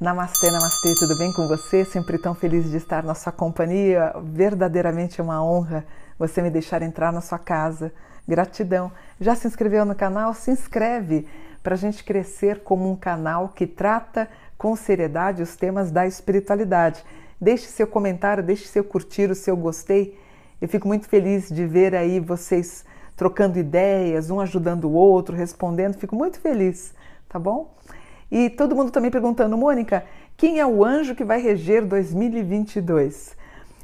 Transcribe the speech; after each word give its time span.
Namastê, 0.00 0.48
namastê, 0.52 0.94
tudo 0.94 1.18
bem 1.18 1.32
com 1.32 1.48
você? 1.48 1.84
Sempre 1.84 2.18
tão 2.18 2.32
feliz 2.32 2.70
de 2.70 2.76
estar 2.76 3.02
na 3.02 3.16
sua 3.16 3.32
companhia. 3.32 4.14
Verdadeiramente 4.22 5.20
é 5.20 5.24
uma 5.24 5.42
honra 5.42 5.84
você 6.16 6.40
me 6.40 6.50
deixar 6.50 6.82
entrar 6.82 7.12
na 7.12 7.20
sua 7.20 7.36
casa. 7.36 7.92
Gratidão. 8.26 8.92
Já 9.20 9.34
se 9.34 9.48
inscreveu 9.48 9.84
no 9.84 9.96
canal? 9.96 10.32
Se 10.34 10.52
inscreve 10.52 11.26
para 11.64 11.74
a 11.74 11.76
gente 11.76 12.04
crescer 12.04 12.60
como 12.60 12.88
um 12.88 12.94
canal 12.94 13.48
que 13.48 13.66
trata 13.66 14.28
com 14.56 14.76
seriedade 14.76 15.42
os 15.42 15.56
temas 15.56 15.90
da 15.90 16.06
espiritualidade. 16.06 17.04
Deixe 17.40 17.66
seu 17.66 17.88
comentário, 17.88 18.40
deixe 18.40 18.68
seu 18.68 18.84
curtir, 18.84 19.28
o 19.32 19.34
seu 19.34 19.56
gostei. 19.56 20.16
Eu 20.62 20.68
fico 20.68 20.86
muito 20.86 21.08
feliz 21.08 21.48
de 21.48 21.66
ver 21.66 21.96
aí 21.96 22.20
vocês 22.20 22.84
trocando 23.16 23.58
ideias, 23.58 24.30
um 24.30 24.38
ajudando 24.38 24.84
o 24.84 24.92
outro, 24.92 25.34
respondendo. 25.34 25.98
Fico 25.98 26.14
muito 26.14 26.38
feliz, 26.38 26.94
tá 27.28 27.36
bom? 27.36 27.74
E 28.30 28.50
todo 28.50 28.76
mundo 28.76 28.90
também 28.90 29.10
perguntando, 29.10 29.56
Mônica, 29.56 30.04
quem 30.36 30.60
é 30.60 30.66
o 30.66 30.84
anjo 30.84 31.14
que 31.14 31.24
vai 31.24 31.40
reger 31.40 31.84
2022? 31.84 33.36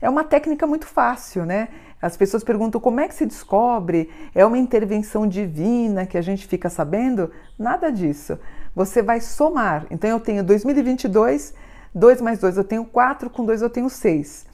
É 0.00 0.10
uma 0.10 0.24
técnica 0.24 0.66
muito 0.66 0.86
fácil, 0.86 1.46
né? 1.46 1.68
As 2.00 2.16
pessoas 2.16 2.42
perguntam 2.42 2.80
como 2.80 2.98
é 2.98 3.06
que 3.06 3.14
se 3.14 3.24
descobre? 3.24 4.10
É 4.34 4.44
uma 4.44 4.58
intervenção 4.58 5.24
divina 5.26 6.04
que 6.04 6.18
a 6.18 6.22
gente 6.22 6.48
fica 6.48 6.68
sabendo? 6.68 7.30
Nada 7.56 7.90
disso. 7.92 8.36
Você 8.74 9.00
vai 9.00 9.20
somar. 9.20 9.86
Então 9.88 10.10
eu 10.10 10.18
tenho 10.18 10.42
2022, 10.42 11.54
2 11.94 12.20
mais 12.20 12.40
2 12.40 12.56
eu 12.56 12.64
tenho 12.64 12.84
4, 12.84 13.30
com 13.30 13.44
2 13.44 13.62
eu 13.62 13.70
tenho 13.70 13.88
6. 13.88 14.46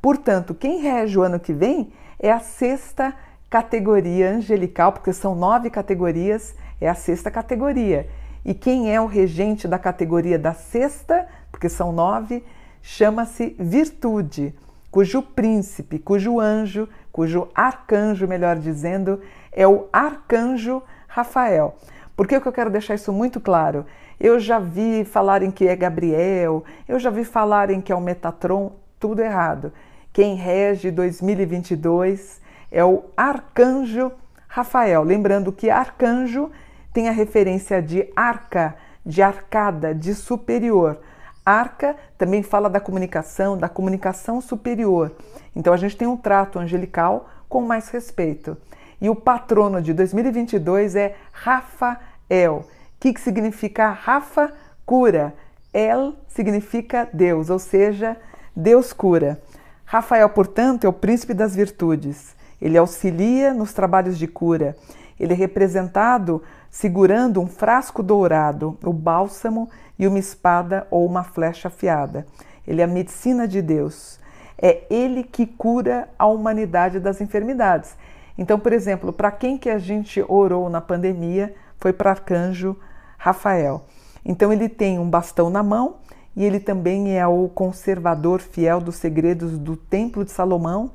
Portanto, 0.00 0.54
quem 0.54 0.80
rege 0.80 1.18
o 1.18 1.22
ano 1.22 1.38
que 1.38 1.52
vem 1.52 1.92
é 2.18 2.30
a 2.30 2.40
sexta 2.40 3.14
categoria 3.50 4.30
angelical, 4.30 4.92
porque 4.92 5.12
são 5.12 5.34
nove 5.34 5.68
categorias, 5.68 6.54
é 6.80 6.88
a 6.88 6.94
sexta 6.94 7.30
categoria. 7.30 8.08
E 8.44 8.52
quem 8.52 8.94
é 8.94 9.00
o 9.00 9.06
regente 9.06 9.66
da 9.66 9.78
categoria 9.78 10.38
da 10.38 10.52
sexta, 10.52 11.26
porque 11.50 11.68
são 11.68 11.92
nove, 11.92 12.44
chama-se 12.82 13.56
virtude, 13.58 14.54
cujo 14.90 15.22
príncipe, 15.22 15.98
cujo 15.98 16.38
anjo, 16.38 16.88
cujo 17.10 17.48
arcanjo, 17.54 18.28
melhor 18.28 18.56
dizendo, 18.58 19.20
é 19.50 19.66
o 19.66 19.88
arcanjo 19.92 20.82
Rafael. 21.08 21.74
Por 22.16 22.28
que 22.28 22.36
eu 22.36 22.52
quero 22.52 22.70
deixar 22.70 22.94
isso 22.94 23.12
muito 23.12 23.40
claro? 23.40 23.86
Eu 24.20 24.38
já 24.38 24.58
vi 24.58 25.04
falarem 25.04 25.50
que 25.50 25.66
é 25.66 25.74
Gabriel, 25.74 26.64
eu 26.86 26.98
já 26.98 27.10
vi 27.10 27.24
falarem 27.24 27.80
que 27.80 27.92
é 27.92 27.96
o 27.96 28.00
Metatron, 28.00 28.72
tudo 29.00 29.20
errado. 29.20 29.72
Quem 30.12 30.34
rege 30.36 30.90
2022 30.90 32.40
é 32.70 32.84
o 32.84 33.04
arcanjo 33.16 34.12
Rafael. 34.46 35.02
Lembrando 35.02 35.50
que 35.50 35.70
arcanjo 35.70 36.50
tem 36.94 37.08
a 37.08 37.12
referência 37.12 37.82
de 37.82 38.08
arca, 38.14 38.76
de 39.04 39.20
arcada, 39.20 39.92
de 39.92 40.14
superior. 40.14 41.00
Arca 41.44 41.96
também 42.16 42.42
fala 42.42 42.70
da 42.70 42.80
comunicação, 42.80 43.58
da 43.58 43.68
comunicação 43.68 44.40
superior. 44.40 45.12
Então 45.54 45.74
a 45.74 45.76
gente 45.76 45.96
tem 45.96 46.06
um 46.06 46.16
trato 46.16 46.58
angelical 46.58 47.28
com 47.48 47.60
mais 47.60 47.88
respeito. 47.88 48.56
E 49.00 49.10
o 49.10 49.16
patrono 49.16 49.82
de 49.82 49.92
2022 49.92 50.94
é 50.94 51.16
Rafael. 51.32 52.60
O 52.60 52.64
que, 53.00 53.12
que 53.12 53.20
significa 53.20 53.90
Rafa? 53.90 54.52
Cura. 54.86 55.34
El 55.72 56.14
significa 56.28 57.08
Deus, 57.12 57.50
ou 57.50 57.58
seja, 57.58 58.16
Deus 58.54 58.92
cura. 58.92 59.42
Rafael, 59.84 60.28
portanto, 60.28 60.84
é 60.84 60.88
o 60.88 60.92
príncipe 60.92 61.34
das 61.34 61.56
virtudes. 61.56 62.36
Ele 62.62 62.78
auxilia 62.78 63.52
nos 63.52 63.72
trabalhos 63.72 64.16
de 64.16 64.28
cura. 64.28 64.76
Ele 65.18 65.32
é 65.32 65.36
representado 65.36 66.42
segurando 66.74 67.40
um 67.40 67.46
frasco 67.46 68.02
dourado, 68.02 68.76
o 68.84 68.92
bálsamo 68.92 69.70
e 69.96 70.08
uma 70.08 70.18
espada 70.18 70.88
ou 70.90 71.06
uma 71.06 71.22
flecha 71.22 71.68
afiada. 71.68 72.26
Ele 72.66 72.80
é 72.80 72.84
a 72.84 72.88
medicina 72.88 73.46
de 73.46 73.62
Deus. 73.62 74.18
É 74.60 74.82
ele 74.90 75.22
que 75.22 75.46
cura 75.46 76.08
a 76.18 76.26
humanidade 76.26 76.98
das 76.98 77.20
enfermidades. 77.20 77.96
Então, 78.36 78.58
por 78.58 78.72
exemplo, 78.72 79.12
para 79.12 79.30
quem 79.30 79.56
que 79.56 79.70
a 79.70 79.78
gente 79.78 80.20
orou 80.26 80.68
na 80.68 80.80
pandemia 80.80 81.54
foi 81.78 81.92
para 81.92 82.10
arcanjo 82.10 82.76
Rafael. 83.16 83.84
Então 84.24 84.52
ele 84.52 84.68
tem 84.68 84.98
um 84.98 85.08
bastão 85.08 85.48
na 85.48 85.62
mão 85.62 85.98
e 86.34 86.44
ele 86.44 86.58
também 86.58 87.16
é 87.16 87.24
o 87.24 87.48
conservador 87.48 88.40
fiel 88.40 88.80
dos 88.80 88.96
segredos 88.96 89.56
do 89.60 89.76
Templo 89.76 90.24
de 90.24 90.32
Salomão 90.32 90.90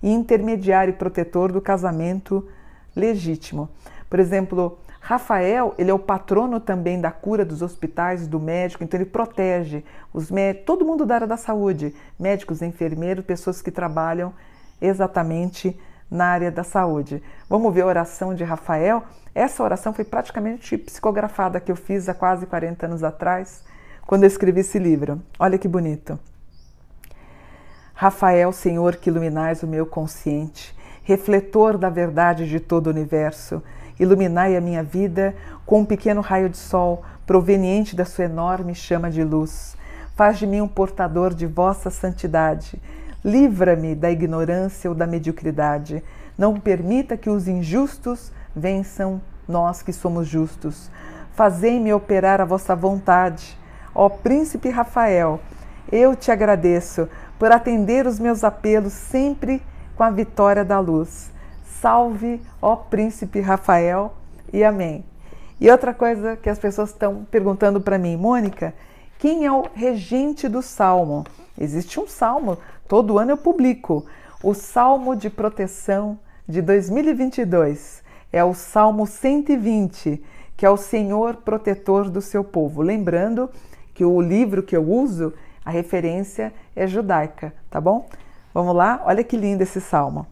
e 0.00 0.12
intermediário 0.12 0.92
e 0.92 0.96
protetor 0.96 1.50
do 1.50 1.60
casamento 1.60 2.46
legítimo. 2.94 3.68
Por 4.08 4.20
exemplo, 4.20 4.78
Rafael, 5.06 5.74
ele 5.76 5.90
é 5.90 5.94
o 5.94 5.98
patrono 5.98 6.58
também 6.58 6.98
da 6.98 7.10
cura 7.10 7.44
dos 7.44 7.60
hospitais, 7.60 8.26
do 8.26 8.40
médico, 8.40 8.82
então 8.82 8.98
ele 8.98 9.04
protege 9.04 9.84
os 10.14 10.30
médicos, 10.30 10.64
todo 10.64 10.82
mundo 10.82 11.04
da 11.04 11.16
área 11.16 11.26
da 11.26 11.36
saúde, 11.36 11.94
médicos, 12.18 12.62
enfermeiros, 12.62 13.22
pessoas 13.22 13.60
que 13.60 13.70
trabalham 13.70 14.32
exatamente 14.80 15.78
na 16.10 16.24
área 16.28 16.50
da 16.50 16.64
saúde. 16.64 17.22
Vamos 17.50 17.74
ver 17.74 17.82
a 17.82 17.86
oração 17.86 18.34
de 18.34 18.44
Rafael. 18.44 19.04
Essa 19.34 19.62
oração 19.62 19.92
foi 19.92 20.06
praticamente 20.06 20.78
psicografada 20.78 21.60
que 21.60 21.70
eu 21.70 21.76
fiz 21.76 22.08
há 22.08 22.14
quase 22.14 22.46
40 22.46 22.86
anos 22.86 23.04
atrás, 23.04 23.62
quando 24.06 24.22
eu 24.22 24.28
escrevi 24.28 24.60
esse 24.60 24.78
livro. 24.78 25.20
Olha 25.38 25.58
que 25.58 25.68
bonito. 25.68 26.18
Rafael, 27.92 28.50
Senhor, 28.52 28.96
que 28.96 29.10
iluminais 29.10 29.62
o 29.62 29.66
meu 29.66 29.84
consciente, 29.84 30.74
refletor 31.02 31.76
da 31.76 31.90
verdade 31.90 32.48
de 32.48 32.58
todo 32.58 32.86
o 32.86 32.90
universo, 32.90 33.62
Iluminai 33.98 34.56
a 34.56 34.60
minha 34.60 34.82
vida 34.82 35.34
com 35.64 35.80
um 35.80 35.84
pequeno 35.84 36.20
raio 36.20 36.48
de 36.48 36.56
sol 36.56 37.02
proveniente 37.26 37.94
da 37.94 38.04
sua 38.04 38.24
enorme 38.24 38.74
chama 38.74 39.10
de 39.10 39.22
luz. 39.22 39.76
Faz 40.14 40.38
de 40.38 40.46
mim 40.46 40.60
um 40.60 40.68
portador 40.68 41.34
de 41.34 41.46
vossa 41.46 41.90
santidade. 41.90 42.80
Livra-me 43.24 43.94
da 43.94 44.10
ignorância 44.10 44.90
ou 44.90 44.94
da 44.94 45.06
mediocridade. 45.06 46.02
Não 46.36 46.58
permita 46.58 47.16
que 47.16 47.30
os 47.30 47.48
injustos 47.48 48.30
vençam 48.54 49.20
nós 49.48 49.82
que 49.82 49.92
somos 49.92 50.28
justos. 50.28 50.90
Fazei-me 51.32 51.92
operar 51.92 52.40
a 52.40 52.44
vossa 52.44 52.76
vontade. 52.76 53.58
Ó 53.94 54.08
Príncipe 54.08 54.70
Rafael, 54.70 55.40
eu 55.90 56.14
te 56.14 56.30
agradeço 56.30 57.08
por 57.38 57.50
atender 57.50 58.06
os 58.06 58.18
meus 58.18 58.44
apelos 58.44 58.92
sempre 58.92 59.62
com 59.96 60.02
a 60.02 60.10
vitória 60.10 60.64
da 60.64 60.78
luz. 60.78 61.33
Salve, 61.84 62.40
ó 62.62 62.76
príncipe 62.76 63.42
Rafael, 63.42 64.14
e 64.50 64.64
amém. 64.64 65.04
E 65.60 65.70
outra 65.70 65.92
coisa 65.92 66.34
que 66.34 66.48
as 66.48 66.58
pessoas 66.58 66.88
estão 66.88 67.26
perguntando 67.30 67.78
para 67.78 67.98
mim, 67.98 68.16
Mônica, 68.16 68.72
quem 69.18 69.44
é 69.44 69.52
o 69.52 69.66
regente 69.74 70.48
do 70.48 70.62
salmo? 70.62 71.26
Existe 71.60 72.00
um 72.00 72.08
salmo, 72.08 72.56
todo 72.88 73.18
ano 73.18 73.32
eu 73.32 73.36
publico, 73.36 74.06
o 74.42 74.54
Salmo 74.54 75.14
de 75.14 75.28
Proteção 75.28 76.18
de 76.48 76.62
2022. 76.62 78.02
É 78.32 78.42
o 78.42 78.54
Salmo 78.54 79.06
120, 79.06 80.24
que 80.56 80.64
é 80.64 80.70
o 80.70 80.78
Senhor 80.78 81.36
protetor 81.36 82.08
do 82.08 82.22
seu 82.22 82.42
povo. 82.42 82.80
Lembrando 82.80 83.50
que 83.92 84.06
o 84.06 84.22
livro 84.22 84.62
que 84.62 84.74
eu 84.74 84.90
uso, 84.90 85.34
a 85.62 85.70
referência 85.70 86.50
é 86.74 86.86
judaica, 86.86 87.52
tá 87.68 87.78
bom? 87.78 88.08
Vamos 88.54 88.74
lá? 88.74 89.02
Olha 89.04 89.22
que 89.22 89.36
lindo 89.36 89.62
esse 89.62 89.82
salmo. 89.82 90.26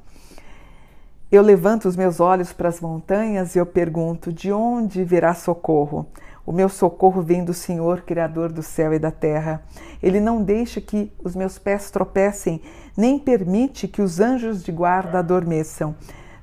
Eu 1.32 1.40
levanto 1.40 1.88
os 1.88 1.96
meus 1.96 2.20
olhos 2.20 2.52
para 2.52 2.68
as 2.68 2.78
montanhas 2.78 3.56
e 3.56 3.58
eu 3.58 3.64
pergunto: 3.64 4.30
de 4.30 4.52
onde 4.52 5.02
virá 5.02 5.32
socorro? 5.32 6.06
O 6.44 6.52
meu 6.52 6.68
socorro 6.68 7.22
vem 7.22 7.42
do 7.42 7.54
Senhor, 7.54 8.02
Criador 8.02 8.52
do 8.52 8.62
céu 8.62 8.92
e 8.92 8.98
da 8.98 9.10
terra. 9.10 9.62
Ele 10.02 10.20
não 10.20 10.42
deixa 10.42 10.78
que 10.78 11.10
os 11.24 11.34
meus 11.34 11.58
pés 11.58 11.90
tropecem, 11.90 12.60
nem 12.94 13.18
permite 13.18 13.88
que 13.88 14.02
os 14.02 14.20
anjos 14.20 14.62
de 14.62 14.70
guarda 14.70 15.20
adormeçam. 15.20 15.94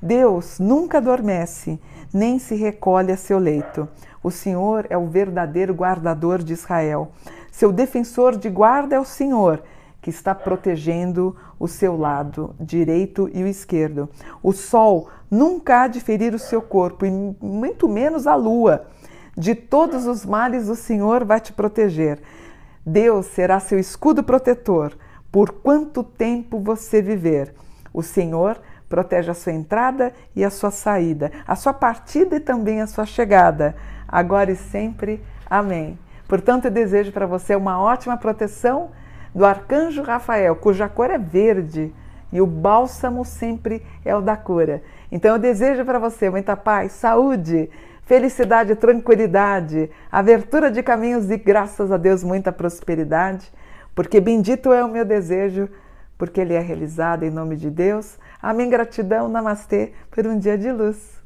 Deus 0.02 0.58
nunca 0.58 0.98
adormece, 0.98 1.80
nem 2.12 2.40
se 2.40 2.56
recolhe 2.56 3.12
a 3.12 3.18
seu 3.18 3.38
leito. 3.38 3.88
O 4.24 4.32
Senhor 4.32 4.88
é 4.90 4.98
o 4.98 5.06
verdadeiro 5.06 5.72
guardador 5.72 6.40
de 6.40 6.54
Israel. 6.54 7.12
Seu 7.52 7.72
defensor 7.72 8.36
de 8.36 8.50
guarda 8.50 8.96
é 8.96 9.00
o 9.00 9.06
Senhor 9.06 9.62
que 10.10 10.16
está 10.16 10.34
protegendo 10.34 11.36
o 11.60 11.68
seu 11.68 11.96
lado 11.96 12.56
direito 12.60 13.30
e 13.32 13.44
o 13.44 13.48
esquerdo. 13.48 14.10
O 14.42 14.52
sol 14.52 15.08
nunca 15.30 15.84
há 15.84 15.88
de 15.88 16.00
ferir 16.00 16.34
o 16.34 16.40
seu 16.40 16.64
corpo, 16.64 17.06
e 17.06 17.12
muito 17.12 17.88
menos 17.88 18.26
a 18.26 18.34
lua. 18.34 18.88
De 19.38 19.54
todos 19.54 20.08
os 20.08 20.26
males 20.26 20.68
o 20.68 20.76
Senhor 20.76 21.24
vai 21.24 21.40
te 21.40 21.54
proteger. 21.54 22.20
Deus 22.84 23.28
será 23.28 23.60
seu 23.60 23.78
escudo 23.78 24.24
protetor 24.24 24.98
por 25.32 25.52
quanto 25.52 26.04
tempo 26.04 26.60
você 26.60 27.04
viver. 27.04 27.54
O 27.94 28.02
Senhor 28.02 28.60
protege 28.90 29.30
a 29.30 29.36
sua 29.36 29.54
entrada 29.54 30.12
e 30.36 30.44
a 30.44 30.50
sua 30.50 30.72
saída, 30.72 31.32
a 31.46 31.56
sua 31.56 31.72
partida 31.72 32.38
e 32.38 32.40
também 32.40 32.82
a 32.82 32.88
sua 32.88 33.06
chegada, 33.06 33.76
agora 34.08 34.52
e 34.52 34.56
sempre. 34.56 35.24
Amém. 35.48 36.00
Portanto, 36.28 36.66
eu 36.66 36.72
desejo 36.72 37.12
para 37.12 37.28
você 37.28 37.56
uma 37.56 37.80
ótima 37.80 38.18
proteção 38.18 38.90
do 39.34 39.46
arcanjo 39.46 40.02
Rafael, 40.02 40.56
cuja 40.56 40.90
cor 40.90 41.10
é 41.10 41.18
verde, 41.18 41.94
e 42.32 42.42
o 42.42 42.46
bálsamo 42.46 43.26
sempre 43.26 43.84
é 44.06 44.16
o 44.16 44.22
da 44.22 44.38
cura. 44.38 44.84
Então 45.12 45.32
eu 45.34 45.40
desejo 45.40 45.84
para 45.84 46.00
você 46.00 46.30
muita 46.30 46.56
paz, 46.56 46.92
saúde, 46.92 47.70
felicidade, 48.06 48.76
tranquilidade, 48.76 49.90
abertura 50.12 50.70
de 50.70 50.84
caminhos 50.84 51.30
e 51.30 51.38
graças 51.38 51.92
a 51.92 51.98
Deus 51.98 52.24
muita 52.24 52.52
prosperidade, 52.52 53.52
porque 53.96 54.20
bendito 54.20 54.72
é 54.72 54.84
o 54.84 54.90
meu 54.90 55.06
desejo, 55.06 55.68
porque 56.18 56.42
ele 56.42 56.54
é 56.54 56.60
realizado 56.60 57.24
em 57.24 57.30
nome 57.30 57.56
de 57.56 57.70
Deus. 57.70 58.18
Amém. 58.42 58.70
Gratidão. 58.70 59.28
Namastê 59.30 59.94
por 60.12 60.28
um 60.28 60.38
dia 60.38 60.58
de 60.58 60.72
luz. 60.72 61.19